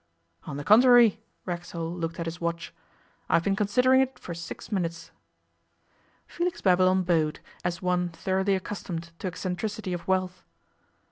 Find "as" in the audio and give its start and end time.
7.63-7.83